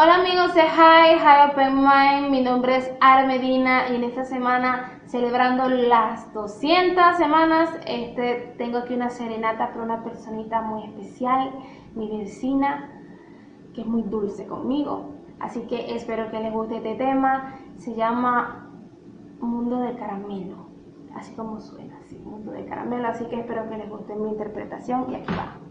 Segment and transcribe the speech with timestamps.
[0.00, 4.24] Hola amigos de Hi, Hi Open Mind, mi nombre es Ara Medina y en esta
[4.24, 11.50] semana celebrando las 200 semanas este, tengo aquí una serenata para una personita muy especial,
[11.96, 12.92] mi vecina,
[13.74, 15.14] que es muy dulce conmigo.
[15.40, 18.70] Así que espero que les guste este tema, se llama
[19.40, 20.68] Mundo de Caramelo,
[21.16, 25.10] así como suena, así, Mundo de Caramelo, así que espero que les guste mi interpretación
[25.10, 25.67] y aquí va.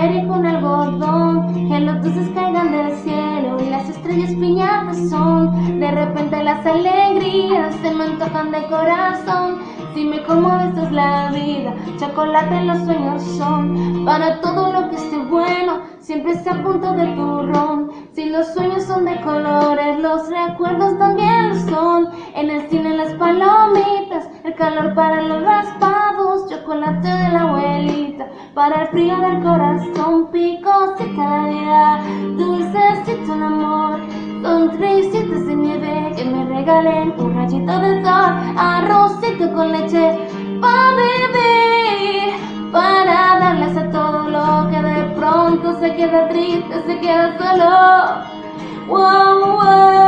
[0.00, 5.78] Aire con algodón, que los dulces caigan del cielo y las estrellas piñatas son.
[5.78, 9.58] De repente las alegrías se me antojan de corazón.
[9.94, 14.04] Si me como esto es la vida, chocolate los sueños son.
[14.04, 17.90] Para todo lo que esté bueno, siempre está a punto de turrón.
[18.12, 22.08] Si los sueños son de colores, los recuerdos también son.
[22.34, 28.09] En el cine las palomitas, el calor para los raspados, chocolate de la abuelita,
[28.54, 32.00] para el frío del corazón, picosita la vida,
[32.36, 34.00] dulcecito el amor,
[34.42, 40.18] son tricitos de nieve que me regalen un rayito de sol, arrocito con leche,
[40.60, 47.36] para vivir, para darles a todo lo que de pronto se queda triste, se queda
[47.38, 48.40] solo.
[48.88, 49.99] Wow, wow,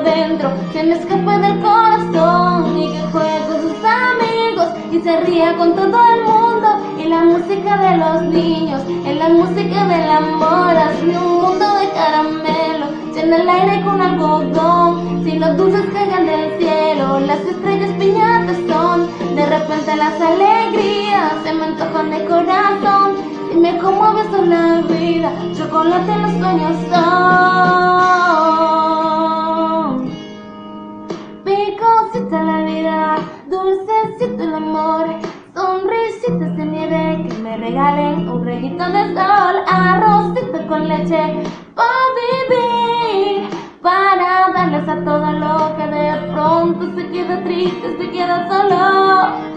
[0.00, 5.56] dentro, que me escape del corazón y que juegue con sus amigos y se ría
[5.56, 6.68] con todo el mundo.
[6.98, 11.90] Y la música de los niños, en la música del amor, hazme un mundo de
[11.90, 15.24] caramelo, llena el aire con algodón.
[15.24, 19.08] Si los dulces caigan del cielo, las estrellas piñatas son.
[19.36, 23.32] De repente las alegrías se me antojan de corazón.
[23.52, 27.81] Y me conmueve la vida, chocolate los sueños son.
[38.82, 41.42] Rayito de sol, arrocito con leche,
[41.74, 41.88] para
[42.18, 43.48] vivir,
[43.80, 49.52] para darles a todo lo que de pronto se queda triste, se queda solo.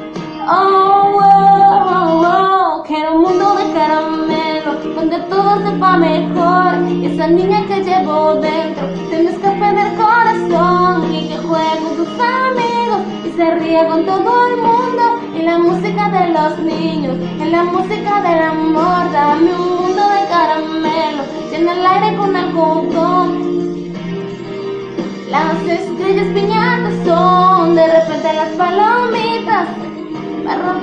[0.48, 6.88] Oh, oh, oh, oh, quiero un mundo de caramelo, donde todo sepa mejor.
[6.90, 12.10] Y esa niña que llevo dentro me escape del corazón y que juegue con sus
[12.20, 15.04] amigos y se ríe con todo el mundo.
[15.36, 18.75] Y la música de los niños, en la música del amor,
[26.16, 29.68] bellas piñatas son de repente las palomitas,
[30.46, 30.80] barro,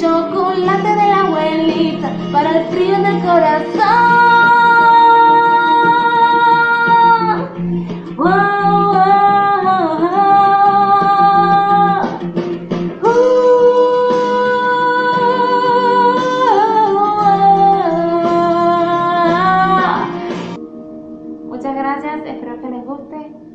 [0.00, 3.68] chocolate de la abuelita para el frío del corazón.
[8.18, 8.48] Uh,
[21.46, 23.47] Muchas gracias, espero que les guste.